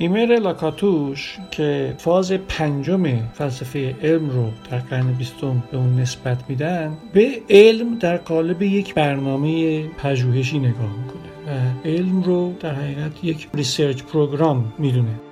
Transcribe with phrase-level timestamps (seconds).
[0.00, 3.02] ایمره لاکاتوش که فاز پنجم
[3.32, 8.94] فلسفه علم رو در قرن بیستم به اون نسبت میدن به علم در قالب یک
[8.94, 15.27] برنامه پژوهشی نگاه می‌کنه و علم رو در حقیقت یک research program می‌دونه.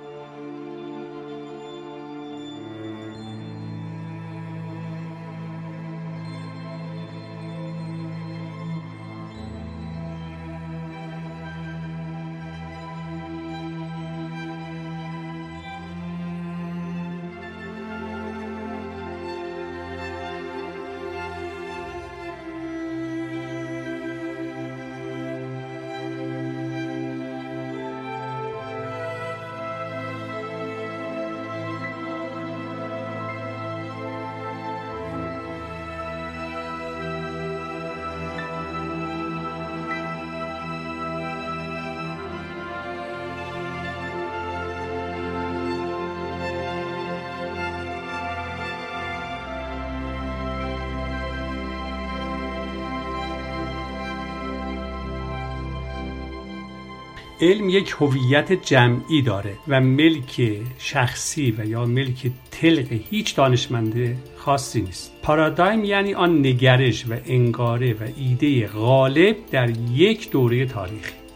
[57.41, 64.81] علم یک هویت جمعی داره و ملک شخصی و یا ملک تلق هیچ دانشمند خاصی
[64.81, 65.11] نیست.
[65.23, 71.26] پارادایم یعنی آن نگرش و انگاره و ایده غالب در یک دوره تاریخی.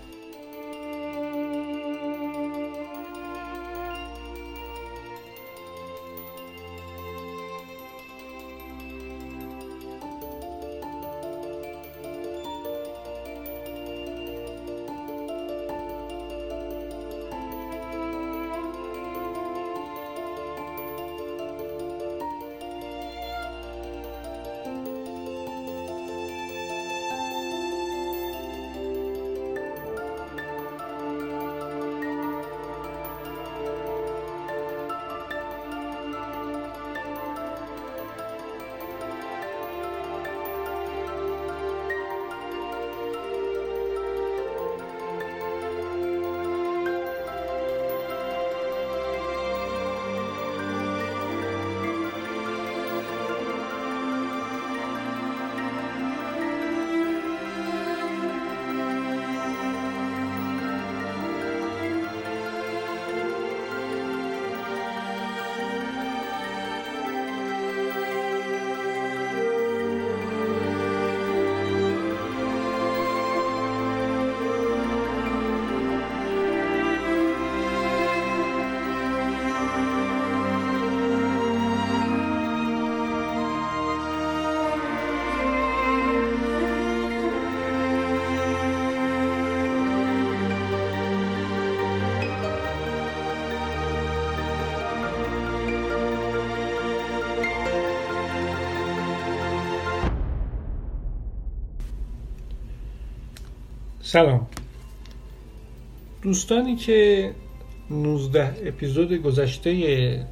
[104.12, 104.48] سلام.
[106.22, 107.32] دوستانی که
[107.90, 110.26] 19 اپیزود گذشته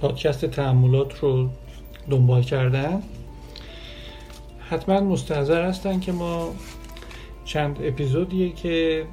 [0.00, 1.48] پادکست تعملات رو
[2.10, 3.02] دنبال کردن
[4.70, 6.54] حتما مستحضر هستن که ما
[7.44, 9.04] چند اپیزودیه که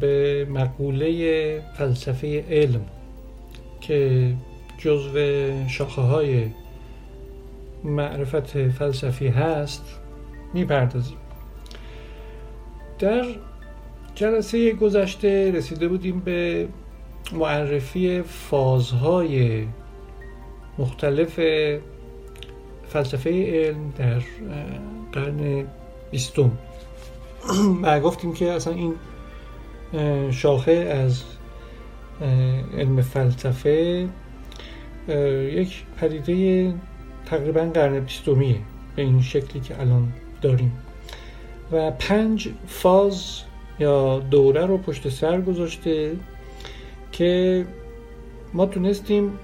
[0.00, 2.84] به مقوله فلسفه علم
[3.80, 4.32] که
[4.78, 5.18] جزو
[5.68, 6.46] شاخه های
[7.84, 9.84] معرفت فلسفی هست
[10.54, 11.21] می‌پردازیم.
[13.02, 13.24] در
[14.14, 16.68] جلسه گذشته رسیده بودیم به
[17.32, 19.66] معرفی فازهای
[20.78, 21.40] مختلف
[22.88, 24.22] فلسفه علم در
[25.12, 25.64] قرن
[26.10, 26.50] بیستم.
[27.82, 28.94] و گفتیم که اصلا این
[30.30, 31.22] شاخه از
[32.78, 34.08] علم فلسفه
[35.52, 36.74] یک پدیده
[37.26, 38.58] تقریبا قرن بیستمیه
[38.96, 40.12] به این شکلی که الان
[40.42, 40.72] داریم.
[41.72, 43.40] و پنج فاز
[43.78, 46.16] یا دوره رو پشت سر گذاشته
[47.12, 47.64] که
[48.54, 49.38] ما تونستیم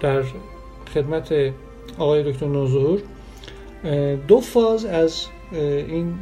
[0.00, 0.22] در
[0.94, 1.34] خدمت
[1.98, 3.00] آقای دکتر نوظهور
[4.28, 6.14] دو فاز از این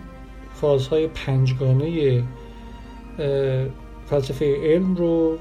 [0.55, 2.23] فازهای پنجگانه
[4.07, 5.39] فلسفه علم رو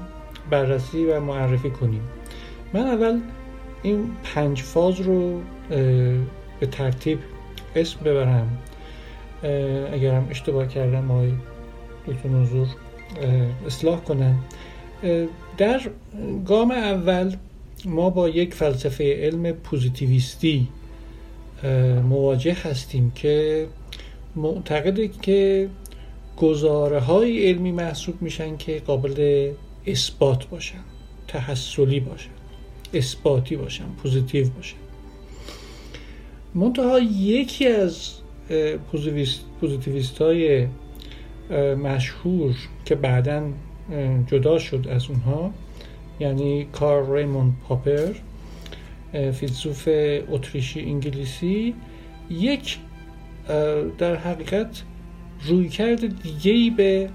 [0.50, 2.02] بررسی و معرفی کنیم.
[2.72, 3.20] من اول
[3.82, 5.40] این پنج فاز رو
[6.60, 7.18] به ترتیب
[7.76, 8.58] اسم ببرم.
[9.92, 11.32] اگرم اشتباه کردم آقای
[12.06, 12.66] دکتر نوزور
[13.66, 14.38] اصلاح کنم
[15.58, 15.80] در
[16.46, 17.36] گام اول
[17.84, 20.68] ما با یک فلسفه علم پوزیتیویستی
[22.08, 23.66] مواجه هستیم که
[24.36, 25.68] معتقده که
[26.36, 29.50] گزاره های علمی محسوب میشن که قابل
[29.86, 30.84] اثبات باشن
[31.28, 32.30] تحصلی باشن
[32.94, 34.76] اثباتی باشن positive باشن
[36.54, 38.12] منتها یکی از
[39.60, 40.66] پوزیتیویست های
[41.82, 42.54] مشهور
[42.84, 43.42] که بعدا
[44.26, 45.50] جدا شد از اونها
[46.20, 48.12] یعنی کارل ریموند پاپر
[49.12, 49.88] فیلسوف
[50.30, 51.74] اتریشی انگلیسی
[52.30, 52.78] یک
[53.98, 54.82] در حقیقت
[55.44, 57.08] رویکرد دیگه ای به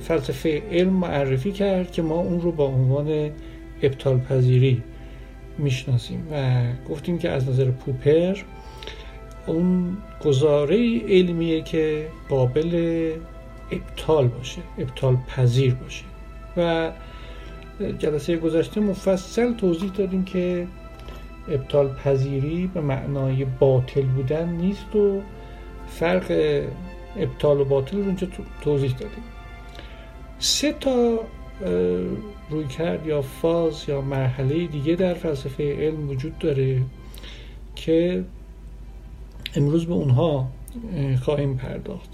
[0.00, 3.30] فلسفه علم معرفی کرد که ما اون رو با عنوان
[3.82, 4.82] ابطال پذیری
[5.58, 8.36] می‌شناسیم و گفتیم که از نظر پوپر
[9.46, 13.12] اون گزاره علمیه که قابل
[13.70, 16.04] ابطال باشه ابطال پذیر باشه.
[16.56, 16.90] و
[17.98, 20.66] جلسه گذشته مفصل توضیح دادیم که
[21.48, 25.22] ابطال پذیری به معنای باطل بودن نیست و
[25.88, 26.62] فرق
[27.16, 28.26] ابطال و باطل رو اینجا
[28.62, 29.24] توضیح دادیم.
[30.38, 31.18] سه تا
[32.50, 36.82] روی کرد یا فاز یا مرحله دیگه در فلسفه علم وجود داره
[37.74, 38.24] که
[39.56, 40.48] امروز به اونها
[41.22, 42.10] خواهیم پرداخت.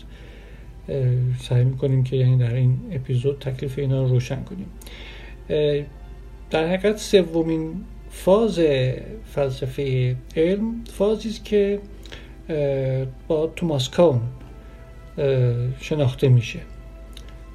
[1.41, 4.67] سعی می‌کنیم که یعنی در این اپیزود تکلیف اینا رو روشن کنیم.
[6.51, 8.61] در حقیقت سومین فاز
[9.25, 11.79] فلسفه علم فازی است که
[13.29, 14.21] با توماس کون
[15.81, 16.61] شناخته میشه.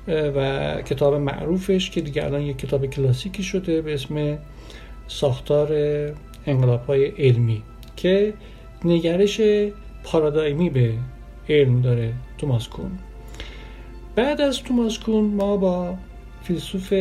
[0.07, 4.37] و کتاب معروفش که دیگه الان یک کتاب کلاسیکی شده به اسم
[5.07, 5.73] ساختار
[6.45, 7.63] انقلاب های علمی
[7.95, 8.33] که
[8.85, 9.41] نگرش
[10.03, 10.93] پارادایمی به
[11.49, 12.91] علم داره توماس کون.
[14.15, 15.95] بعد از توماس کون ما با
[16.43, 16.93] فیلسوف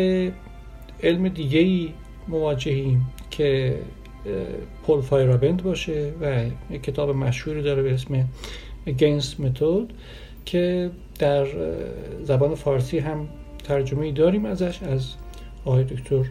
[1.03, 1.93] علم دیگه ای
[2.29, 3.79] مواجهیم که
[4.87, 8.29] پول فایرابند باشه و یک کتاب مشهوری داره به اسم
[8.87, 9.93] Against Method
[10.44, 11.47] که در
[12.23, 13.29] زبان فارسی هم
[13.65, 15.15] ترجمه داریم ازش از
[15.65, 16.25] آقای دکتر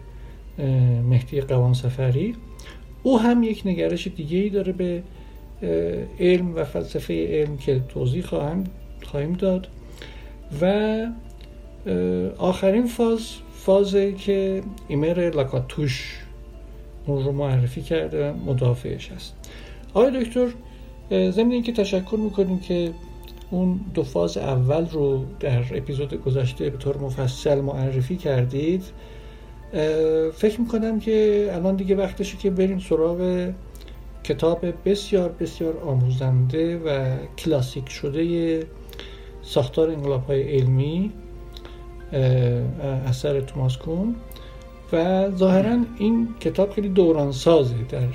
[1.09, 2.35] مهدی قوان سفری
[3.03, 5.03] او هم یک نگرش دیگه ای داره به
[6.19, 8.63] علم و فلسفه علم که توضیح خواهم
[9.03, 9.67] خواهیم داد.
[10.61, 11.05] و
[12.37, 16.19] آخرین فاز فازه که ایمر لاکاتوش
[17.05, 19.35] اون رو معرفی کرده مدافعش هست.
[19.93, 20.47] آقای دکتر
[21.11, 22.91] ضمن اینکه تشکر می‌کنیم که
[23.51, 28.83] اون دو فاز اول رو در اپیزود گذشته به طور مفصل معرفی کردید.
[30.33, 33.51] فکر می‌کنم که الان دیگه وقتشه که بریم سراغ
[34.29, 38.63] کتاب بسیار بسیار آموزنده و کلاسیک شده
[39.41, 41.11] ساختار انقلاب های علمی
[43.05, 44.15] اثر توماس کون
[44.93, 48.07] و ظاهرا این کتاب خیلی دوران سازه در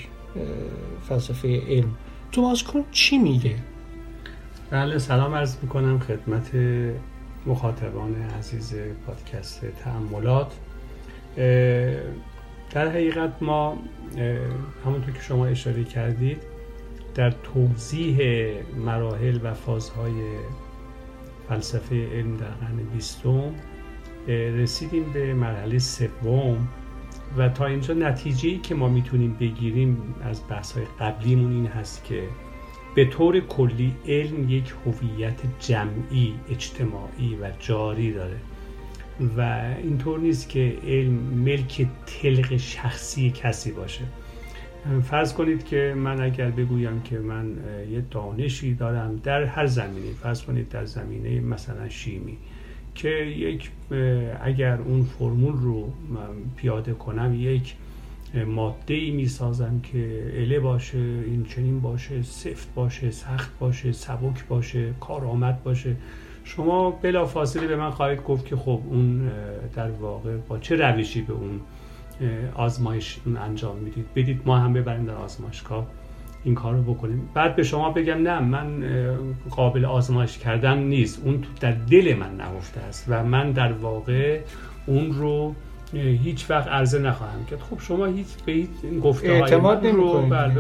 [1.09, 1.97] فلسفه علم.
[2.33, 3.55] توماس کون چی میگه؟
[4.71, 6.51] بله سلام عرض می‌کنم خدمت
[7.47, 8.75] مخاطبان عزیز
[9.07, 10.53] پادکست تعملات
[12.75, 13.79] در حقیقت ما
[14.85, 16.43] همونطور که شما اشاره کردید
[17.15, 18.19] در توضیح
[18.77, 20.13] مراحل و فازهای
[21.49, 23.55] فلسفه علم در قرن بیستم
[24.29, 26.69] رسیدیم به مرحله سوم
[27.37, 32.23] و تا اینجا نتیجه که ما می‌تونیم بگیریم از بحث های قبلیمون این هست که
[32.95, 38.37] به طور کلی علم یک هویت جمعی اجتماعی و جاری داره.
[39.37, 44.05] و اینطور نیست که علم ملک تلق شخصی کسی باشه.
[45.03, 47.57] فرض کنید که من اگر بگویم که من
[47.91, 52.37] یه دانشی دارم در هر زمینه فرض کنید در زمینه مثلا شیمی
[52.95, 53.71] که یک
[54.43, 55.93] اگر اون فرمول رو
[56.57, 57.75] پیاده کنم یک
[58.47, 64.47] ماده ای می سازم که اله باشه این چنین باشه سفت باشه سخت باشه سبک
[64.49, 65.97] باشه کارآمد باشه.
[66.45, 69.31] شما بلا فاصله به من خواهید گفت که خب اون
[69.77, 71.61] در واقع با چه روشی به اون
[72.55, 75.87] آزمایش انجام می‌دید؟ بدید ما هم ببریم در آزمایشگاه
[76.45, 77.29] این کار رو بکنیم.
[77.35, 78.85] بعد به شما بگم نه من
[79.51, 81.23] قابل آزمایش کردن نیست.
[81.25, 84.41] اون تو در دل من نهفته است و من در واقع
[84.87, 85.55] اون رو
[85.95, 87.61] هیچ وقت عرضه نخواهم کرد.
[87.61, 88.69] خب شما هیچ به هیچ
[89.03, 90.55] گفته اعتماد رو بله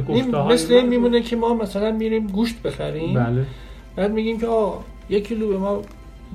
[0.52, 3.46] مثل این میمونه که ما مثلا میریم گوشت بخریم بله.
[3.96, 5.82] بعد میگیم که آه یک کیلو به ما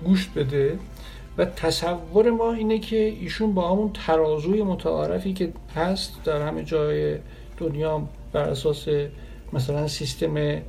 [0.05, 0.79] گوشت بده
[1.37, 7.17] و تصور ما اینه که ایشون با همون ترازوی متعارفی که هست در همه جای
[7.57, 8.87] دنیا بر اساس
[9.53, 10.61] مثلا سیستم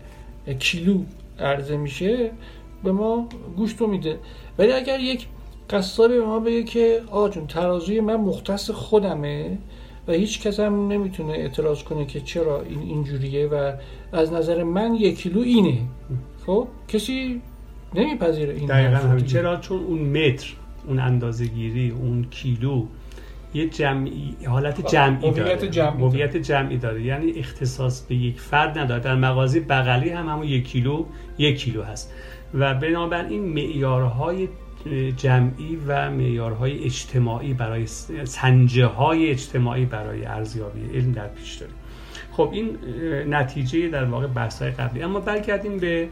[0.59, 1.03] کیلو
[1.39, 2.31] عرضه میشه
[2.85, 4.19] به ما گوشت رو میده.
[4.59, 5.27] ولی اگر یک
[5.71, 9.59] قصابی به ما بگه که آقا جون ترازوی من مختص خودمه
[10.09, 13.73] و هیچ کس هم نمی‌تونه اعتراض کنه که چرا این اینجوریه و
[14.13, 15.79] از نظر من یک کیلو اینه.
[16.47, 17.43] خب؟ کسی
[17.95, 20.53] نمیپذیره این دقیقا چرا؟ چون اون متر
[20.87, 22.87] اون اندازه گیری اون کیلو
[23.55, 25.69] یه جمعی حالت جمعی داره.
[25.69, 27.03] جمعی, جمعی داره.
[27.03, 29.01] یعنی اختصاص به یک فرد نداره.
[29.01, 31.05] در مغازه بغلی هم همون یک کیلو
[31.39, 32.13] یک کیلو هست.
[32.55, 34.49] و بنابراین معیارهای
[35.17, 37.87] جمعی و معیارهای اجتماعی برای
[38.25, 41.75] سنجه های اجتماعی برای ارزیابی علم در پیش داریم
[42.33, 42.79] خب این
[43.35, 45.03] نتیجه در واقع بحث قبلی.
[45.03, 46.09] اما برگردیم به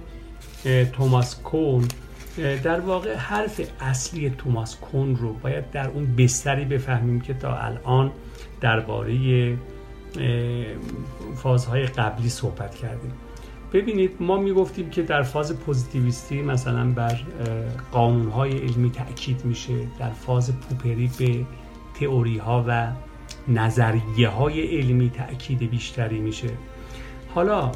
[0.92, 1.88] توماس کون.
[2.62, 8.12] در واقع حرف اصلی توماس کون رو باید در اون بستری بفهمیم که تا الان
[8.60, 9.56] درباره
[11.36, 13.12] فازهای قبلی صحبت کردیم.
[13.72, 17.20] ببینید ما می‌گفتیم که در فاز پوزیتیویستی مثلا بر
[17.92, 19.74] قانونهای علمی تاکید میشه.
[19.98, 21.46] در فاز پوپری به
[22.00, 22.92] تئوری ها و
[23.48, 26.48] نظریه های علمی تاکید بیشتری میشه.
[27.34, 27.72] حالا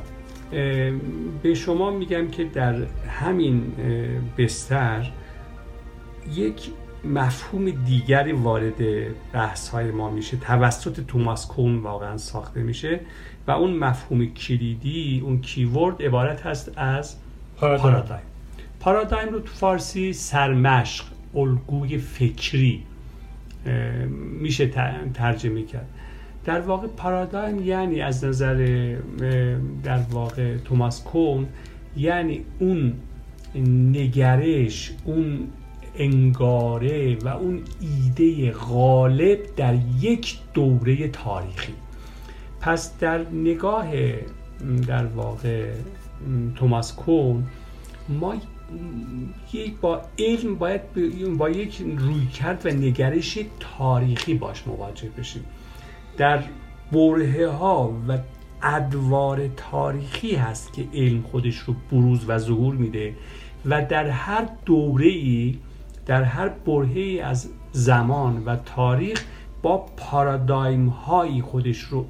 [1.43, 2.75] به شما میگم که در
[3.21, 3.73] همین
[4.39, 5.11] بستر
[6.35, 6.71] یک
[7.05, 8.75] مفهوم دیگری وارد
[9.33, 10.37] بحث های ما میشه.
[10.37, 13.01] توسط توماس کون واقعا ساخته میشه
[13.47, 17.17] و اون مفهوم کلیدی اون کیورد عبارت هست از
[17.57, 18.23] پارادایم
[18.81, 21.05] پارادایم رو تو فارسی سرمشق
[21.35, 22.83] الگوی فکری
[24.41, 24.67] میشه
[25.15, 25.89] ترجمه کرد.
[26.45, 28.57] در واقع پارادایم یعنی از نظر
[29.85, 31.47] در واقع توماس کون
[31.97, 32.95] یعنی اون
[33.93, 35.49] نگرش اون
[35.97, 41.73] انگاره و اون ایده غالب در یک دوره تاریخی.
[42.61, 43.93] پس در نگاه
[44.87, 45.71] در واقع
[46.57, 47.45] توماس کون
[48.09, 48.35] ما
[49.53, 50.81] یک با علم باید
[51.39, 55.45] با یک رویکرد و نگرش تاریخی باش مواجه بشیم.
[56.17, 56.43] در
[56.93, 58.19] بره ها و
[58.63, 63.15] ادوار تاریخی هست که علم خودش رو بروز و ظهور میده
[63.67, 65.59] و در هر دوره ای
[66.07, 69.25] در هر برهه از زمان و تاریخ
[69.63, 72.07] با پارادایم هایی خودش رو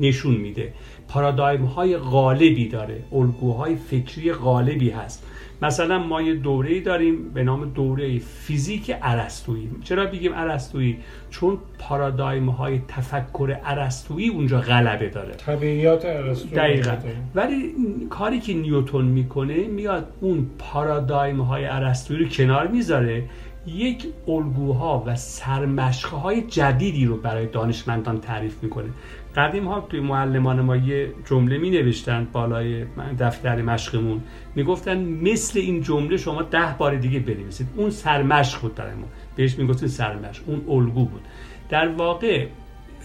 [0.00, 0.72] نشون میده.
[1.08, 5.25] پارادایم های غالبی داره الگوهای فکری غالبی هست.
[5.62, 9.70] مثلا ما یه دوره داریم به نام دوره فیزیک ارسطویی.
[9.84, 10.98] چرا بگیم ارسطویی؟
[11.30, 15.34] چون پارادایم های تفکر ارسطویی اونجا غلبه داره.
[15.34, 16.96] طبیعیات ارسطویی دقیقا.
[17.34, 17.74] ولی
[18.10, 23.24] کاری که نیوتون می‌کنه میاد اون پارادایم های ارسطویی رو کنار می‌ذاره.
[23.66, 28.88] یک الگوها و سرمشقه های جدیدی رو برای دانشمندان تعریف می‌کنه.
[29.36, 32.84] قدیم ها توی معلمان ما یه جمله می نوشتن بالای
[33.18, 34.22] دفتر مشقمون.
[34.54, 37.66] می‌گفتن مثل این جمله شما ده بار دیگه بنویسید.
[37.76, 39.06] اون سرمشق بود در ما.
[39.36, 40.42] بهش می‌گفتن سرمشق.
[40.46, 41.22] اون الگو بود.
[41.68, 42.46] در واقع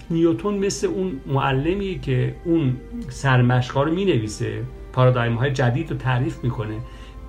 [0.09, 2.77] نیوتون مثل اون معلمیه که اون
[3.09, 6.75] سرمشق رو می نویسه پارادایم های جدید رو تعریف می‌کنه.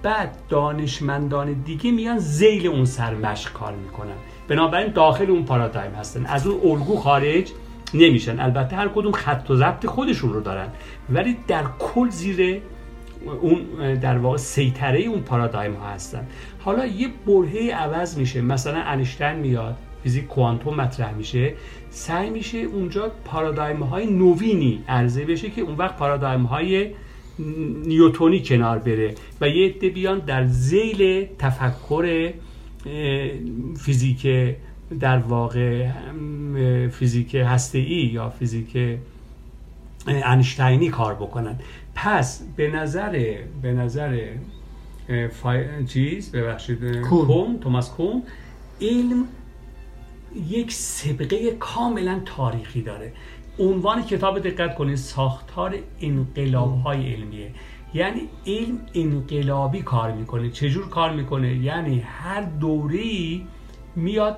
[0.03, 4.17] بعد دانشمندان دیگه میان زیل اون سرمشق کار می‌کنن.
[4.49, 6.27] بنابراین داخل اون پارادایم هستن.
[6.27, 7.53] از اون الگو خارج
[7.95, 8.41] نمیشن.
[8.41, 10.69] البته هر کدوم خط و ضبط خودشون رو دارن.
[11.11, 12.61] ولی در کل زیر
[13.41, 13.61] اون
[13.95, 16.27] در واقع سیطره اون پارادایم ها هستن.
[16.59, 18.41] حالا یه برهه عوض میشه.
[18.41, 21.55] مثلا انیشتین میاد فیزیک کوانتوم مطرح میشه.
[21.91, 26.91] سعی میشه اونجا پارادایم های نوینی عرضه بشه که اون وقت پارادایم های
[27.87, 32.33] نیوتونی کنار بره و یه عده بیان در زیل تفکر
[33.79, 34.27] فیزیک
[35.01, 35.91] در واقع
[36.89, 37.35] فیزیک
[37.75, 38.99] ای یا فیزیک
[40.07, 41.59] انشتینی کار بکنن.
[41.95, 44.29] پس به نظر به نظر
[45.31, 45.87] فای...
[45.87, 48.23] چیز ببخشید کوم توماس کوم
[48.81, 49.25] علم
[50.49, 53.13] یک سبقه کاملا تاریخی داره.
[53.59, 57.51] عنوان کتاب دقت کنید ساختار انقلاب های علمیه.
[57.95, 60.51] یعنی علم انقلابی کار می‌کنه.
[60.51, 63.47] چجور کار می‌کنه؟ یعنی هر دوره‌ای
[63.97, 64.37] میاد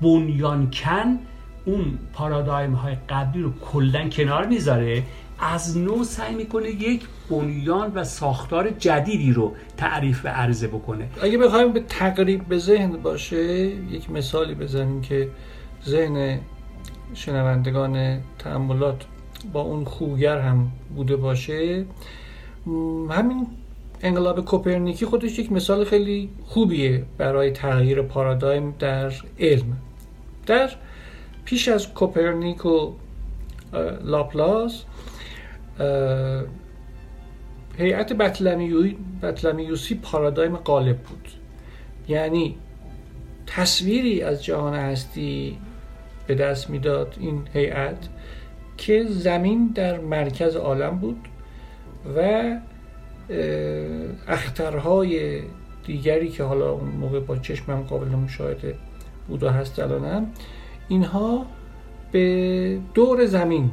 [0.00, 1.18] بنیانکن
[1.64, 5.02] اون پارادایم های قبلی رو کلا کنار می‌ذاره
[5.38, 11.08] از نو سعی می‌کنه یک بنیان و ساختار جدیدی رو تعریف و عرضه بکنه.
[11.22, 13.36] اگه بخوایم به تقریب به ذهن باشه
[13.90, 15.28] یک مثالی بزنیم که
[15.84, 16.38] ذهن
[17.14, 19.04] شنوندگان تعملات
[19.52, 21.84] با اون خوگر هم بوده باشه.
[23.10, 23.46] همین
[24.02, 29.76] انقلاب کوپرنیکی خودش یک مثال خیلی خوبیه برای تغییر پارادایم در علم.
[30.46, 30.70] در
[31.44, 32.92] پیش از کوپرنیک و
[34.04, 34.84] لاپلاس
[37.78, 38.12] هیئت
[39.22, 41.28] بطلمیوسی پارادایم غالب بود.
[42.08, 42.56] یعنی
[43.46, 45.58] تصویری از جهان هستی
[46.26, 48.08] به دست می‌داد این هیئت
[48.76, 51.28] که زمین در مرکز عالم بود
[52.16, 52.42] و
[54.28, 55.40] اخترهای
[55.86, 58.74] دیگری که حالا اون موقع با چشمم قابل مشاهده
[59.28, 60.26] بود و هست الانم
[60.88, 61.46] اینها
[62.12, 63.70] به دور زمین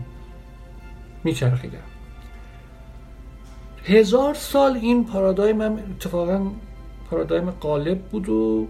[1.23, 1.77] میچرخیدن.
[3.85, 6.47] هزار سال این پارادایم هم اتفاقا
[7.09, 8.67] پارادایم قالب بود و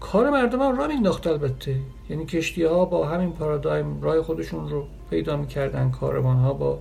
[0.00, 1.76] کار مردم هم را مینداخت البته.
[2.10, 6.78] یعنی کشتی ها با همین پارادایم راه خودشون رو پیدا می‌کردن کاروان ها با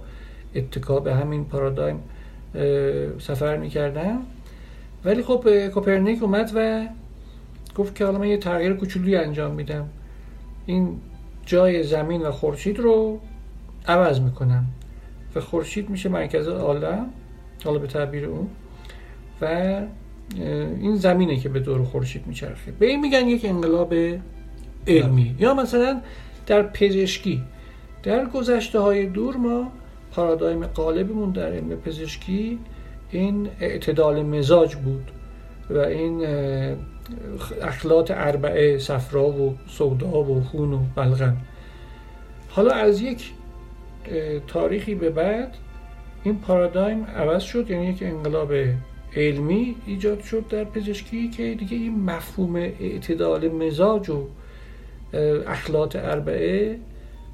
[0.55, 2.03] اتکا به همین پارادایم
[3.19, 4.17] سفر می‌کردن.
[5.05, 6.87] ولی خب کوپرنیک اومد و
[7.75, 9.89] گفت که حالا من یه تغییر کوچولی انجام میدم.
[10.65, 10.97] این
[11.45, 13.19] جای زمین و خورشید رو
[13.87, 14.65] عوض می‌کنم.
[15.35, 17.05] و خورشید میشه مرکز عالم
[17.65, 18.47] حالا به تعبیر اون.
[19.41, 19.45] و
[20.81, 22.71] این زمینه که به دور خورشید میچرخه.
[22.71, 23.93] به این میگن یک انقلاب
[24.87, 25.35] علمی.
[25.39, 26.01] یا مثلا
[26.47, 27.43] در پزشکی.
[28.03, 29.71] در گذشته های دور ما
[30.11, 32.59] پارادایم قالبمون در علم پزشکی
[33.11, 35.11] این اعتدال مزاج بود
[35.69, 36.25] و این
[37.61, 41.37] اخلاط اربعه صفرا و سودا و خون و بلغم.
[42.49, 43.31] حالا از یک
[44.47, 45.57] تاریخی به بعد
[46.23, 48.53] این پارادایم عوض شد یعنی یک انقلاب
[49.15, 54.27] علمی ایجاد شد در پزشکی که دیگه این مفهوم اعتدال مزاج و
[55.47, 56.77] اخلاط اربعه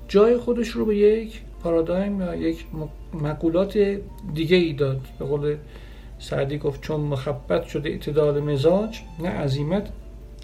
[0.08, 2.66] جای خودش رو به یک پارادایم یا یک
[3.14, 3.98] مقولات
[4.34, 5.02] دیگه ای داد.
[5.20, 5.56] به قول
[6.20, 9.90] سعدی گفت چون مخبت شده اعتدال مزاج نه عظیمت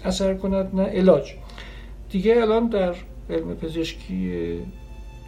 [0.04, 1.34] اثر کند نه علاج.
[2.10, 2.94] دیگه الان در
[3.30, 4.58] علم پزشکی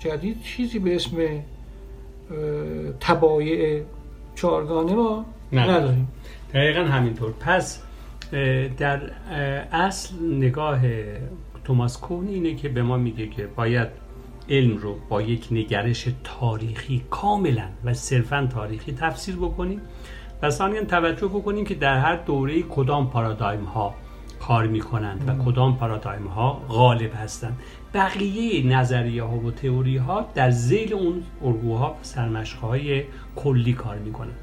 [0.01, 1.17] جدید چیزی به اسم
[3.01, 3.83] تبایع
[4.35, 6.09] چارگانه ما نداریم.
[6.55, 7.33] دقیقا همینطور.
[7.41, 7.83] پس
[8.79, 9.01] در
[9.73, 10.81] اصل نگاه
[11.65, 13.89] توماس کون اینه که به ما میگه که باید
[14.49, 19.81] علم رو با یک نگرش تاریخی کاملا و صرفا تاریخی تفسیر بکنیم.
[20.43, 23.95] و ثانیا توجه بکنیم که در هر دوره کدام پارادایم ها
[24.41, 27.59] کار می‌کنند و کدام پارادایم ها غالب هستند.
[27.95, 33.05] بقیه نظریه ها و تئوری ها در زیل اون الگوها و سرمشق های
[33.37, 34.37] کلی کار می‌کنند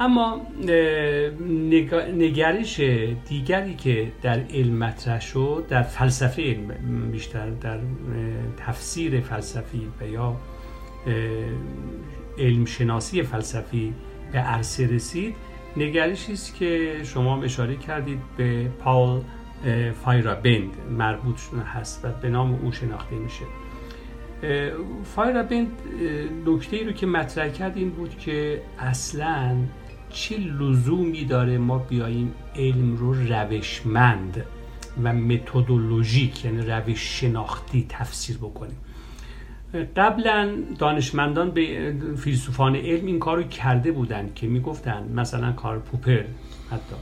[0.00, 0.40] اما
[2.16, 2.80] نگرش
[3.28, 6.68] دیگری که در علم مطرح شد در فلسفه علم
[7.10, 7.78] بیشتر در
[8.56, 10.36] تفسیر فلسفی و یا
[12.38, 13.94] علم شناسی فلسفی
[14.32, 15.34] به عرصه رسید.
[15.76, 19.20] نگرشی است که شما اشاره کردید به پاول
[20.04, 21.40] فایرابند مربوط
[21.74, 23.44] هست و به نام او شناخته میشه.
[25.04, 25.72] فایرابند
[26.46, 29.56] نکته رو که مطرح کرد این بود که اصلا
[30.10, 34.44] چه لزومی داره ما بیاییم علم رو روشمند
[35.02, 38.76] و متدولوژیک یعنی روش شناختی تفسیر بکنیم.
[39.96, 46.22] قبلا دانشمندان به فیلسوفان علم این کار رو کرده بودند که می‌گفتن مثلا کار پوپر
[46.70, 46.96] حتی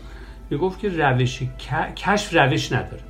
[0.50, 1.42] می‌گفت که روش
[1.96, 3.09] کشف روش نداره.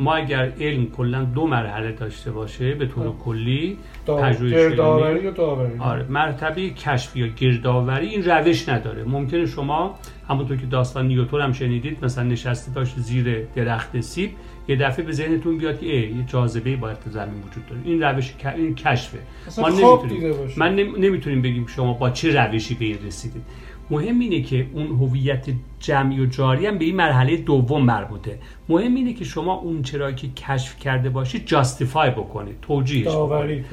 [0.00, 6.06] ما اگر علم کلا دو مرحله داشته باشه به طور کلی گردآوری و داوری؟ آره
[6.08, 9.04] مرتبه کشف یا گردآوری این روش نداره.
[9.04, 14.30] ممکنه شما همونطور که داستان نیوتن هم شنیدید مثلا نشسته داشت زیر درخت سیب
[14.68, 17.80] یه دفعه به ذهنتون بیاد که یه جاذبه باید تو زمین وجود داره.
[17.84, 19.18] این روش این کشفه.
[19.58, 23.42] ما نمی‌تونیم من نمی‌تونیم بگیم شما با چه روشی به این رسیدید.
[23.90, 25.46] مهم اینه که اون هویت
[25.80, 28.38] جمعی و جاری هم به این مرحله دوم مربوطه.
[28.68, 33.64] مهم اینه که شما اون چرا که کشف کرده باشید جاستیفای بکنید توجیهش داوری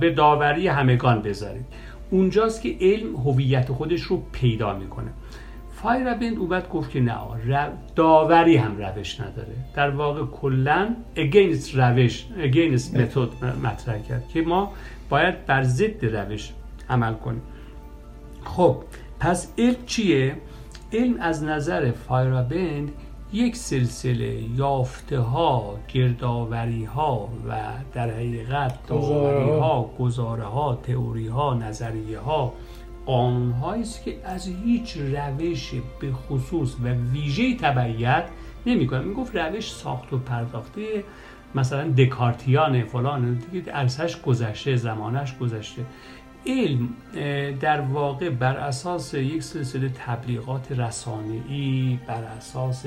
[0.00, 1.64] به داوری همگان بذارید.
[2.10, 5.10] اونجاست که علم هویت خودش رو پیدا می‌کنه.
[5.82, 7.16] فایربند اومد گفت که نه
[7.96, 9.54] داوری هم روش نداره.
[9.74, 14.72] در واقع کلا against روش against متد مطرح کرد که ما
[15.08, 16.52] باید بر ضد روش
[16.90, 17.42] عمل کنیم.
[18.44, 18.76] خب
[19.24, 20.36] پس علم چیه؟
[20.92, 22.92] علم از نظر فایرابند
[23.32, 27.52] یک سلسله یافته ها گردآوری ها و
[27.92, 32.52] در حقیقت داوری ها گزاره ها تئوری ها نظریه ها
[33.06, 38.24] قانون است که از هیچ روش به خصوص و ویژه تبعیت
[38.66, 41.04] نمی کنه گفت روش ساخت و پرداخته
[41.54, 45.84] مثلا دکارتیان فلان دیگه ارزش گذشته زمانش گذشته.
[46.46, 46.88] علم
[47.60, 52.86] در واقع بر اساس یک سلسله تبلیغات رسانه‌ای بر اساس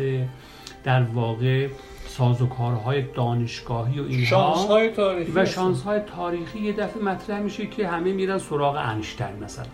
[0.83, 1.67] در واقع
[2.07, 8.37] سازوکارهای دانشگاهی و اینها تاریخی و شانسهای تاریخی یه دفعه مطرح میشه که همه میرن
[8.37, 9.65] سراغ انشتین مثلا.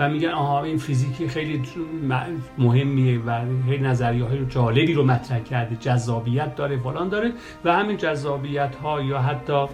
[0.00, 1.62] و میگن آها این فیزیکی خیلی
[2.58, 5.76] مهمیه و هی نظریه های جالبی رو مطرح کرده.
[5.76, 7.32] جذابیت داره فلان داره
[7.64, 9.66] و همین جذابیت ها یا حتی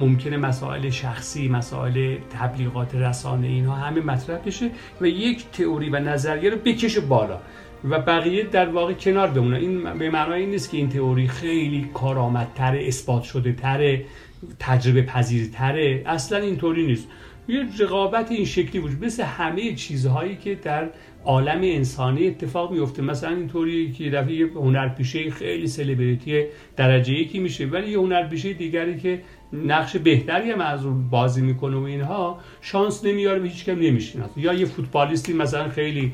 [0.00, 6.50] ممکنه مسائل شخصی مسائل تبلیغات رسانه اینها همه مطرح بشه و یک تئوری و نظریه
[6.50, 7.38] رو بکشه بالا
[7.90, 9.56] و بقیه در واقع کنار بمونه.
[9.56, 14.04] این به معنای این نیست که این تئوری خیلی کارآمدتر اثبات شده تره
[14.58, 17.08] تجربه پذیرتره اصلا اینطوری نیست.
[17.48, 20.90] یه رقابت این شکلی وجود مثل همه چیزهایی که در
[21.24, 23.02] عالم انسانی اتفاق میفته.
[23.02, 26.44] مثلا اینطوری که دفعه یه هنرپیشه خیلی سلبریتی
[26.76, 31.76] درجه یکی میشه ولی یه هنرپیشه دیگری که نقش بهتری هم از اون بازی می‌کنه
[31.76, 36.12] و اینها شانس نمیاره و هیچ کم نمیشینه یا یه فوتبالیستی مثلا خیلی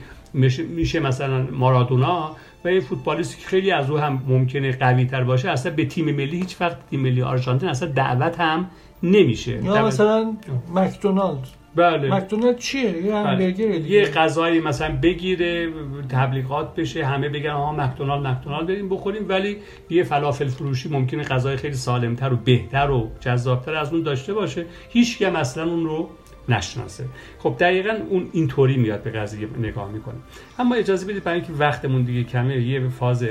[0.68, 5.50] میشه مثلا مارادونا و یه فوتبالیستی که خیلی از او هم ممکنه قوی تر باشه
[5.50, 8.70] اصلا به تیم ملی هیچ وقت تیم ملی آرژانتین اصلا دعوت هم
[9.02, 9.64] نمیشه.
[9.64, 10.36] یا مثلا
[10.74, 12.14] مکدونالد بله.
[12.14, 13.90] مکدونالد چیه؟ یه همبرگر دیگه.
[13.90, 15.68] یه غذایی مثلا بگیره
[16.08, 19.56] تبلیغات بشه همه بگن آها مکدونالد مکدونالد بریم بخوریم ولی
[19.90, 24.66] یه فلافل فروشی ممکنه غذای خیلی سالمتر و بهتر و جذابتر از اون داشته باشه.
[24.88, 26.08] هیچ که اصلا اون رو
[26.50, 27.04] نشناسه.
[27.38, 30.14] خب دقیقا اون اینطوری میاد به قضیه نگاه می‌کنه.
[30.58, 33.24] اما اجازه بدید برای اینکه وقتمون دیگه کمه یه فاز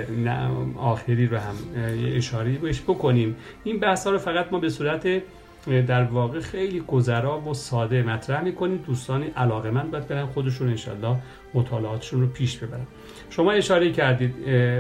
[0.77, 1.55] آخری رو هم
[2.15, 3.35] اشاره بهش بکنیم.
[3.63, 5.21] این بحث رو فقط ما به صورت
[5.87, 8.77] در واقع خیلی گذرا و ساده مطرح می‌کنیم.
[8.87, 11.15] دوستانی علاقه من باید برن خودشون انشالله
[11.53, 12.87] مطالعاتشون رو پیش ببرن.
[13.29, 14.33] شما اشاره کردید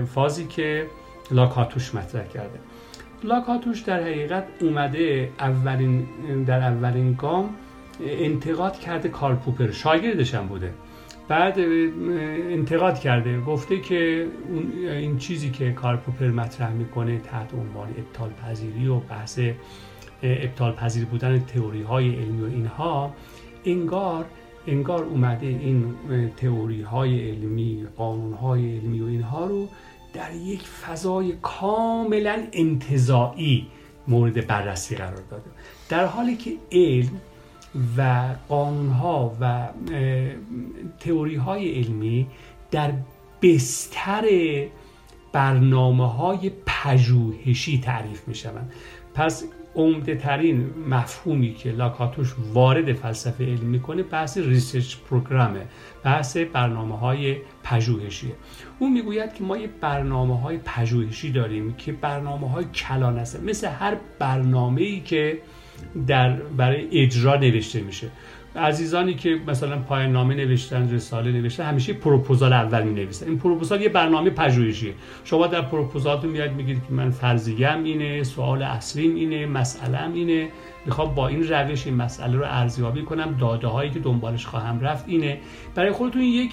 [0.03, 0.85] فازی که
[1.31, 2.59] لاکاتوش مطرح کرده.
[3.23, 6.07] لاکاتوش در حقیقت اومده اولین
[6.45, 7.49] در اولین گام
[8.01, 9.71] انتقاد کرده کارل پوپر.
[9.71, 10.73] شاگردش هم بوده.
[11.27, 11.59] بعد
[12.49, 13.41] انتقاد کرده.
[13.41, 14.27] گفته که
[14.89, 19.39] این چیزی که کارل پوپر مطرح می‌کنه تحت عنوان ابطال پذیری و بحث
[20.23, 23.13] ابطال پذیر بودن تئوری های علمی و اینها
[23.65, 24.25] انگار
[24.67, 25.93] انگار اومده این
[26.37, 29.67] تئوری های علمی قانون های علمی و اینها رو
[30.13, 33.67] در یک فضای کاملا انتظاعی
[34.07, 35.49] مورد بررسی قرار داده.
[35.89, 37.21] در حالی که علم
[37.97, 39.67] و قانون ها و
[40.99, 42.27] تئوری های علمی
[42.71, 42.93] در
[43.41, 44.25] بستر
[45.33, 48.71] برنامه های پژوهشی تعریف می شوند
[49.13, 49.43] پس
[49.75, 55.61] عمده ترین مفهومی که لاکاتوش وارد فلسفه علم می‌کنه بحث research program ه
[56.03, 58.31] بحث برنامه های پژوهشیه.
[58.79, 63.67] اون می‌گوید که ما یه برنامه های پژوهشی داریم که برنامه های کلان هستن مثل
[63.67, 65.41] هر برنامه ای که
[66.07, 68.07] در برای اجرا نوشته میشه.
[68.55, 73.81] عزیزانی که مثلا پایان نامه نوشتن رساله نوشتن همیشه پروپوزال اول می نویسن این پروپوزال
[73.81, 74.93] یه برنامه پژوهشیه.
[75.23, 80.47] شما در پروپوزالتون میاد میگید که من فرضیم اینه سوال اصلیم اینه مسئلم اینه.
[80.85, 83.35] می‌خوام با این روش این مسئله رو ارزیابی کنم.
[83.39, 85.37] داده هایی که دنبالش خواهم رفت اینه.
[85.75, 86.51] برای خودتون یک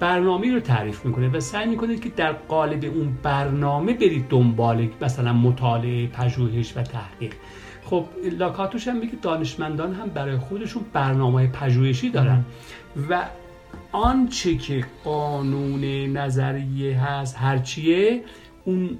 [0.00, 5.32] برنامه رو تعریف می‌کنه و سعی می‌کنید که در قالب اون برنامه برید دنبال مثلا
[5.32, 7.32] مطالعه پژوهش و تحقیق.
[7.84, 8.04] خب
[8.38, 12.44] لاکاتوش هم میگه دانشمندان هم برای خودشون برنامه پژوهشی دارن.
[13.10, 13.24] و
[13.92, 15.84] آنچه که قانون
[16.16, 18.22] نظریه هست هرچیه
[18.64, 18.98] اون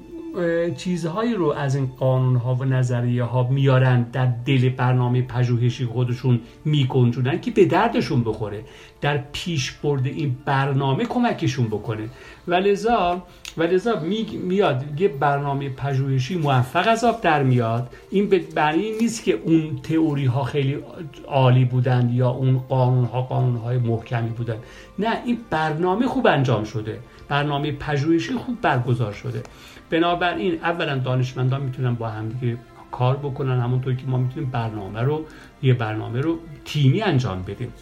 [0.77, 6.41] چیزهایی رو از این قانون ها و نظریه ها میارن در دل برنامه پژوهشی خودشون
[6.65, 8.65] میگنجونن که به دردشون بخوره.
[9.05, 12.09] در پیش برده این برنامه کمکشون بکنه.
[12.49, 13.23] و لذا
[13.57, 14.01] و لذا
[14.43, 17.91] میاد یه برنامه پژوهشی موفق از آب در میاد.
[18.11, 20.79] این به معنی نیست که اون تئوری ها خیلی
[21.27, 24.57] عالی بودند یا اون قانون ها قانون های محکمی بودن.
[24.99, 26.99] نه این برنامه خوب انجام شده.
[27.29, 29.43] برنامه پژوهشی خوب برگزار شده.
[29.91, 32.57] بنابراین اولا دانشمندان می‌تونن با همدیگه
[32.91, 33.61] کار بکنن.
[33.61, 35.25] همونطور که ما می‌تونیم برنامه رو
[35.63, 37.73] یه برنامه رو تیمی انجام بدیم.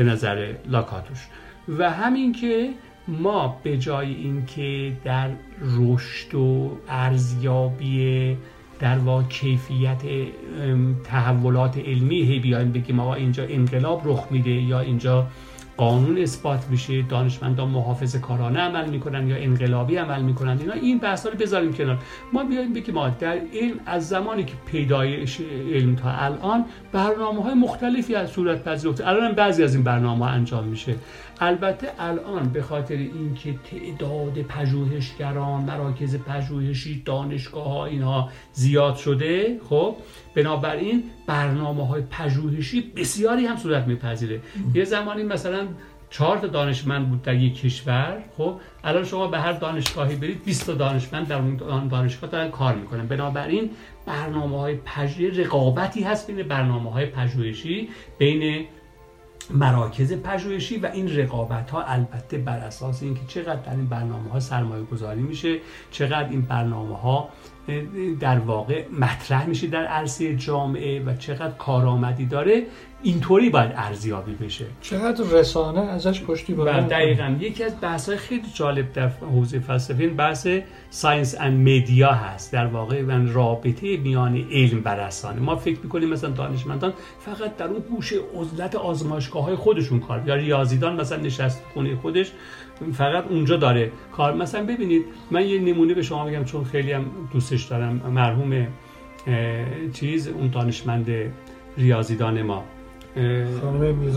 [0.00, 1.26] به نظر لاکاتوش.
[1.78, 2.70] و همین که
[3.08, 8.36] ما به جای اینکه در رشد و ارزیابی
[8.78, 10.02] در واقع کیفیت
[11.04, 15.26] تحولات علمی هی بیایم بگیم آقا اینجا انقلاب رخ میده یا اینجا
[15.80, 21.28] قانون اثبات میشه دانشمندان محافظ کارانه عمل می‌کنن یا انقلابی عمل می‌کنن اینا این بحثا
[21.28, 21.98] رو بذاریم کنار.
[22.32, 25.40] ما بیایم بگیم ما در علم از زمانی که پیدایش
[25.72, 30.30] علم تا الان برنامه های مختلفی از صورت پذیرفته الان بعضی از این برنامه ها
[30.30, 30.94] انجام میشه.
[31.40, 39.96] البته الان به خاطر اینکه تعداد پژوهشگران مراکز پژوهشی دانشگاه ها اینها زیاد شده خب
[40.34, 44.40] بنابراین برنامه های پژوهشی بسیاری هم صورت میپذیره.
[44.74, 45.66] یه زمانی مثلا
[46.10, 50.66] چهار تا دانشمند بود در یک کشور خب الان شما به هر دانشگاهی برید 20
[50.66, 53.06] تا دانشمند در اون دانشگاه دارن کار می‌کنن.
[53.06, 53.70] بنابراین
[54.06, 58.66] برنامه های پژوهشی رقابتی هست بین برنامه های پژوهشی بین
[59.54, 64.40] مراکز پژوهشی و این رقابت ها البته بر اساس اینکه چقدر در این برنامه ها
[64.40, 65.58] سرمایه گذاری میشه
[65.90, 67.28] چقدر این برنامه ها
[68.20, 72.66] در واقع مطرح میشه در عرصه جامعه و چقدر کارآمدی داره
[73.02, 74.64] اینطوری باید ارزیابی بشه.
[74.80, 77.36] چقدر رسانه ازش پشتی بله دقیقا.
[77.40, 80.48] یکی از بحث های خیلی جالب در حوزه فلسفه این بحث
[80.90, 82.52] science and media هست.
[82.52, 85.40] در واقع من رابطه میان علم و رسانه.
[85.40, 90.34] ما فکر می‌کنیم مثلا دانشمندان فقط در اون گوشه عزلت آزمایشگاه های خودشون کار یا
[90.34, 92.32] ریاضیدان مثلا نشست خونه خودش
[92.92, 94.34] فقط اونجا داره کار.
[94.34, 97.96] مثلا ببینید من یه نمونه به شما بگم چون خیلی هم دوستش دارم.
[97.96, 98.66] مرحوم
[99.92, 101.10] چیز اون دانشمند
[101.78, 102.64] ریاضیدان ما.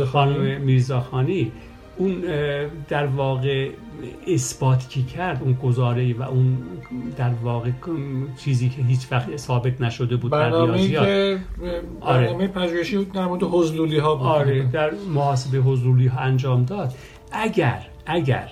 [0.06, 1.52] خانم میرزاخانی
[1.98, 2.24] اون
[2.88, 3.70] در واقع
[4.28, 6.58] اثبات کی کرد؟ اون گزاره و اون
[7.18, 7.70] در واقع
[8.38, 11.06] چیزی که هیچ وقت ثابت نشده بود در ریاضیات.
[11.06, 11.40] که
[12.02, 12.48] برنامه آره.
[12.48, 14.28] پژوهشی در مورد حضلولی ها بود.
[14.28, 16.94] آره در محاسبه حضلولی ها انجام داد.
[17.32, 18.52] اگر اگر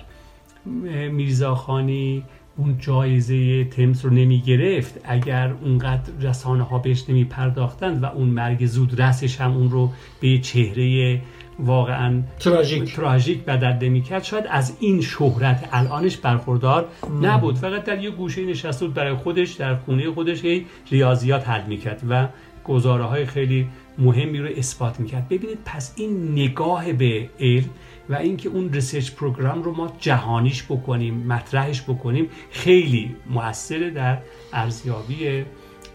[1.10, 2.24] میرزاخانی
[2.56, 8.28] اون جایزه تمس رو نمی گرفت اگر اونقدر رسانه ها بهش نمی پرداختند و اون
[8.28, 11.20] مرگ زود رسش هم اون رو به چهره
[11.58, 12.96] واقعا تراژیک.
[12.96, 16.88] تراژیک بدل نمی کرد شاید از این شهرت الانش برخوردار
[17.22, 17.56] نبود.
[17.56, 20.42] فقط در یه گوشه نشسته بود برای خودش در خونه خودش
[20.90, 22.28] ریاضیات حل می کرد و
[22.64, 25.28] گزاره های خیلی مهمی رو اثبات می‌کرد.
[25.28, 27.70] ببینید پس این نگاه به علم
[28.08, 34.18] و اینکه اون research program رو ما جهانیش بکنیم مطرحش بکنیم خیلی موثره در
[34.52, 35.44] ارزیابی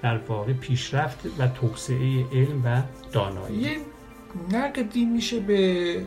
[0.02, 3.58] در واقع پیشرفت و توسعه علم و دانایی.
[3.58, 3.78] یه
[4.52, 6.02] نقدی میشه به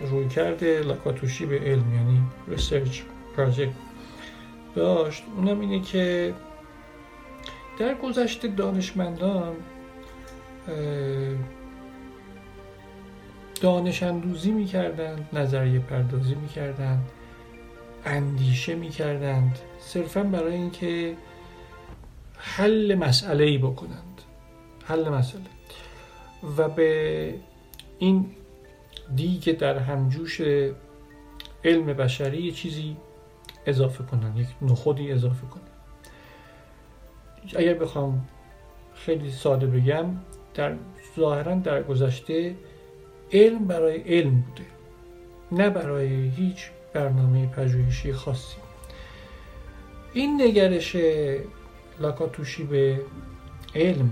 [0.00, 3.00] رویکرد لاکاتوشی به علم یعنی research
[3.36, 3.72] project
[4.74, 5.22] داشت.
[5.36, 6.34] اونم اینه که
[7.78, 9.56] در گذشته دانشمندان
[13.60, 17.10] دانش اندوزی می‌کردند نظریه پردازی می‌کردند
[18.04, 21.16] اندیشه می‌کردند صرفا برای اینکه
[22.36, 24.22] حل مسئله ای بکنند.
[24.84, 25.42] حل مسئله.
[26.56, 27.34] و به
[27.98, 28.26] این
[29.16, 30.40] دیگه در همجوش
[31.64, 32.96] علم بشری چیزی
[33.66, 35.62] اضافه کنن یک نخودی اضافه کنن.
[37.56, 38.28] اگر بخوام
[38.94, 40.06] خیلی ساده بگم
[40.54, 40.74] در
[41.16, 42.54] ظاهرا در گذشته
[43.32, 44.68] علم برای علم بوده
[45.52, 48.56] نه برای هیچ برنامه پژوهشی خاصی.
[50.12, 50.96] این نگرش
[52.00, 53.00] لاکاتوشی به
[53.74, 54.10] علم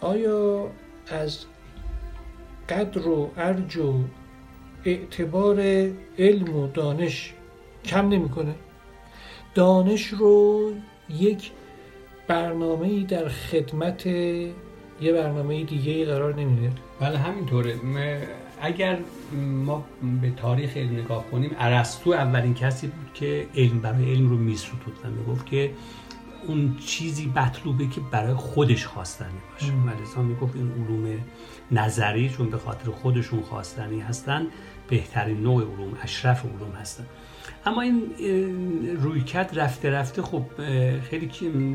[0.00, 0.70] آیا
[1.08, 1.38] از
[2.68, 3.94] قدر و ارج و
[4.84, 5.60] اعتبار
[6.18, 7.34] علم و دانش
[7.84, 8.54] کم نمی‌کنه؟
[9.54, 10.72] دانش رو
[11.08, 11.50] یک
[12.26, 14.06] برنامه در خدمت
[15.00, 16.72] یه برنامه دیگه قرار نمیده.
[17.00, 17.74] بله همینطوره.
[18.60, 18.98] اگر
[19.42, 19.84] ما
[20.22, 24.92] به تاریخ علم نگاه کنیم ارسطو اولین کسی بود که علم برای علم رو میستود
[25.04, 25.70] و می‌گفت که
[26.46, 29.72] اون چیزی مطلوبه که برای خودش خواستنی باشه.
[29.72, 31.18] ملیسا می‌گفت این علوم
[31.70, 34.46] نظری چون به خاطر خودشون خواستنی هستن
[34.88, 37.04] بهترین نوع علوم اشرف علوم هستن.
[37.66, 38.02] اما این
[38.96, 40.42] رویکرد رفته رفته خب
[41.00, 41.28] خیلی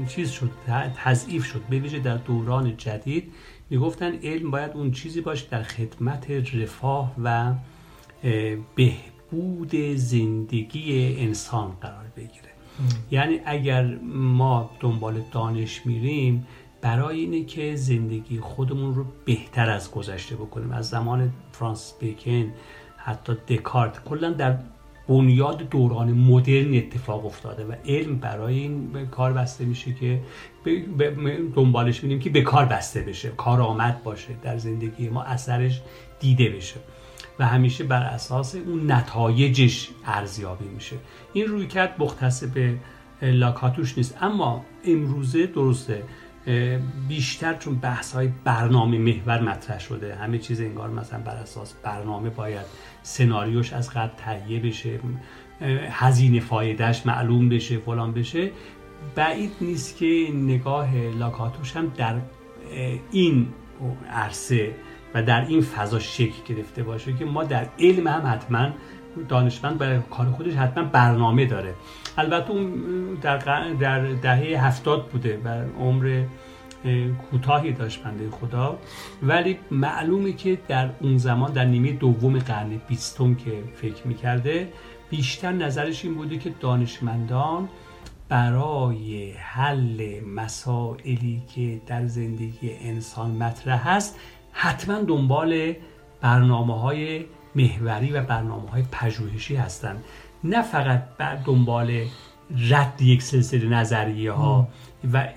[0.07, 0.49] چیز شد
[0.95, 1.61] تضعیف شد.
[1.69, 3.33] به ویژه در دوران جدید
[3.69, 7.53] می‌گفتن علم باید اون چیزی باشه در خدمت رفاه و
[8.75, 12.51] بهبود زندگی انسان قرار بگیره.
[13.11, 16.47] یعنی اگر ما دنبال دانش میریم
[16.81, 20.71] برای اینه که زندگی خودمون رو بهتر از گذشته بکنیم.
[20.71, 22.51] از زمان فرانس بیکن
[22.97, 24.57] حتی دکارت کلا در
[25.07, 30.21] بنیاد دوران مدرن اتفاق افتاده و علم برای این کار بسته میشه که
[31.55, 35.81] دنبالش میدیم که به کار بسته بشه کار آمد باشه در زندگی ما اثرش
[36.19, 36.75] دیده بشه.
[37.39, 40.95] و همیشه بر اساس اون نتایجش ارزیابی میشه.
[41.33, 42.75] این روی کرد مختص به
[43.21, 46.03] لاکاتوش نیست اما امروزه درسته.
[47.07, 50.15] بیشتر چون بحث های برنامه محور مطرح شده.
[50.15, 52.65] همه چیز انگار مثلا بر اساس برنامه باید
[53.03, 54.99] سناریوش از قبل تهیه بشه
[55.91, 58.51] هزینه فایدهش معلوم بشه فلان بشه.
[59.15, 62.15] بعید نیست که نگاه لاکاتوش هم در
[63.11, 63.47] این
[64.09, 64.75] عرصه
[65.13, 68.69] و در این فضا شکل گرفته باشه که ما در علم هم حتما
[69.29, 71.73] دانشمند برای کار خودش حتما برنامه داره.
[72.17, 72.73] البته اون
[73.21, 73.37] در,
[73.73, 75.47] در دهه هفتاد بوده و
[75.79, 76.23] عمر
[77.31, 78.79] کوتاهی داشت بنده خدا.
[79.23, 84.69] ولی معلومه که در اون زمان در نیمه دوم قرن بیستم که فکر می‌کرده
[85.09, 87.69] بیشتر نظرش این بوده که دانشمندان
[88.29, 94.19] برای حل مسائلی که در زندگی انسان مطرح هست
[94.51, 95.73] حتما دنبال
[96.21, 100.03] برنامه های محوری و برنامه های پژوهشی هستند.
[100.43, 102.05] نه فقط بر دنبال
[102.69, 104.67] رد یک سلسله نظریه ها
[105.13, 105.27] و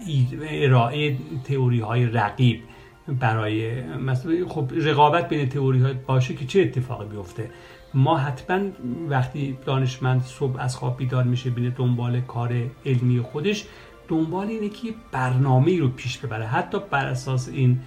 [0.42, 2.62] ارائه تئوری های رقیب
[3.08, 7.50] برای مثلا خب رقابت بین تئوری های باشه که چه اتفاقی بیفته؟
[7.94, 8.60] ما حتما
[9.08, 12.54] وقتی دانشمند صبح از خواب بیدار میشه بینه دنبال کار
[12.86, 13.64] علمی خودش
[14.08, 16.46] دنبال اینه که برنامه رو پیش ببره.
[16.46, 17.80] حتی بر اساس این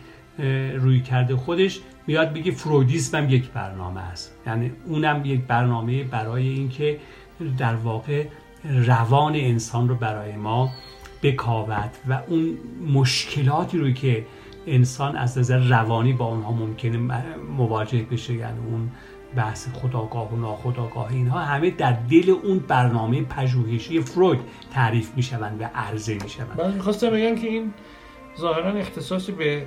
[0.75, 4.35] روی کرده خودش میاد بگه فرویدیسم هم یک برنامه است.
[4.47, 6.99] یعنی اونم یک برنامه برای اینکه
[7.57, 8.25] در واقع
[8.63, 10.69] روان انسان رو برای ما
[11.23, 12.57] بکاود و اون
[12.93, 14.25] مشکلاتی رو که
[14.67, 16.97] انسان از نظر روانی با اونها ممکنه
[17.57, 18.89] مواجه بشه یعنی اون
[19.35, 24.39] بحث خداگاه و ناخداگاه اینها همه در دل اون برنامه پژوهشی فروید
[24.73, 26.61] تعریف می‌شوند و عرضه می‌شوند.
[26.61, 27.73] من می‌خواستم بگم که این
[28.39, 29.65] ظاهرا اختصاصی به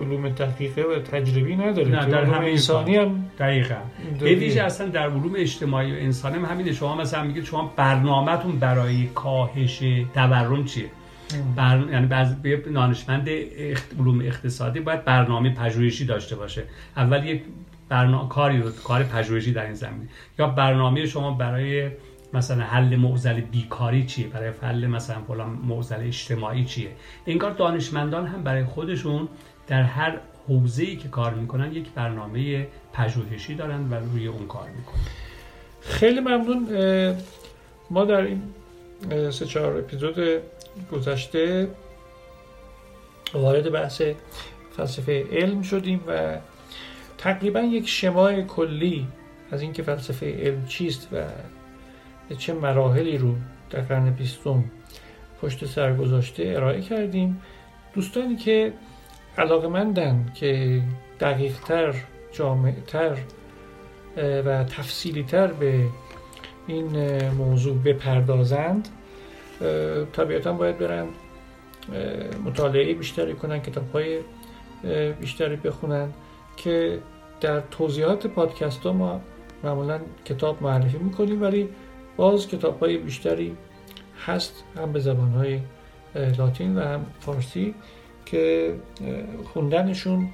[0.00, 3.74] علوم تحقیقه و تجربی نداره نه در همه انسانی هم دقیقا.
[4.20, 6.72] به اصلا در علوم اجتماعی و انسانی هم همینه.
[6.72, 9.78] شما مثلا میگید شما برنامهتون برای کاهش
[10.14, 10.86] تورم چیه؟
[11.56, 11.84] بر...
[11.92, 12.34] یعنی بعض
[12.74, 13.28] دانشمند
[13.98, 16.62] علوم اقتصادی باید برنامه پژوهشی داشته باشه.
[16.96, 17.42] اول یک
[17.88, 20.08] برنامه کاری رو کار پژوهشی در این زمینه.
[20.38, 21.90] یا برنامه شما برای
[22.34, 26.90] مثلا حل معضل بیکاری چیه؟ برای حل مثلا فلان معضل اجتماعی چیه؟
[27.26, 29.28] انگار دانشمندان هم برای خودشون
[29.66, 30.18] در هر
[30.78, 35.00] ای که کار می‌کنن یک برنامه پژوهشی دارن و روی اون کار می‌کنن.
[35.80, 36.68] خیلی ممنون.
[37.90, 38.42] ما در این
[39.30, 40.16] سه چهار اپیزود
[40.92, 41.68] گذشته
[43.34, 44.02] وارد بحث
[44.76, 46.36] فلسفه علم شدیم و
[47.18, 49.06] تقریبا یک شمای کلی
[49.50, 51.16] از اینکه فلسفه علم چیست و
[52.38, 53.34] چه مراحلی رو
[53.70, 54.64] در قرن بیستم
[55.42, 57.42] پشت سر گذاشته ارائه کردیم.
[57.94, 58.72] دوستانی که
[59.38, 60.82] علاقمندن که
[61.20, 61.94] دقیقتر
[62.32, 63.16] جامعتر
[64.16, 65.84] و تفصیلیتر به
[66.66, 68.88] این موضوع بپردازند
[70.12, 71.06] طبیعتا باید برن
[72.44, 74.18] مطالعه بیشتری کنن کتاب های
[75.20, 76.08] بیشتری بخونن
[76.56, 76.98] که
[77.40, 79.20] در توضیحات پادکست ها ما
[79.64, 81.68] معمولا کتاب معرفی می‌کنیم ولی
[82.16, 83.56] باز کتاب های بیشتری
[84.26, 85.60] هست هم به زبان های
[86.38, 87.74] لاتین و هم فارسی
[88.26, 88.74] که
[89.44, 90.28] خوندنشون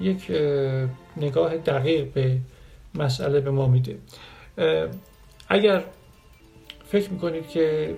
[0.00, 0.32] یک
[1.16, 2.38] نگاه دقیق به
[2.94, 3.98] مسئله به ما میده.
[5.48, 5.84] اگر
[6.84, 7.96] فکر می‌کنید که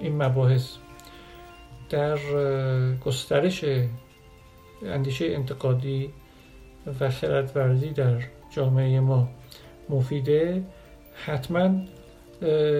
[0.00, 0.76] این مباحث
[1.90, 2.18] در
[3.04, 3.64] گسترش
[4.82, 6.10] اندیشه انتقادی
[7.00, 9.28] و خردورزی در جامعه ما
[9.88, 10.62] مفیده
[11.24, 11.70] حتما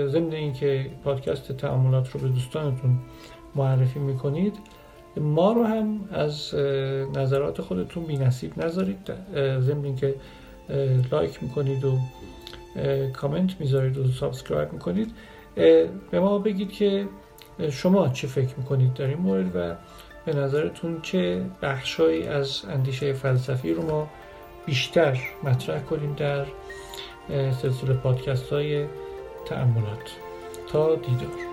[0.06, 2.98] ضمن اینکه پادکست تعاملات رو به دوستانتون
[3.54, 4.58] معرفی می‌کنید
[5.16, 6.54] ما رو هم از
[7.16, 9.12] نظرات خودتون بی نصیب نذارید
[9.60, 10.14] ضمن اینکه
[11.12, 11.98] لایک می‌کنید و
[13.12, 15.12] کامنت می‌ذارید و subscribe می‌کنید.
[16.10, 17.08] به ما بگید که
[17.70, 19.74] شما چه فکر می‌کنید در این مورد و
[20.26, 24.08] به نظرتون چه بخشهایی از اندیشه فلسفی رو ما
[24.66, 26.46] بیشتر مطرح کنیم در
[27.50, 28.86] سلسله پادکست های
[29.46, 30.10] تأملات
[30.72, 31.45] تا دیدار.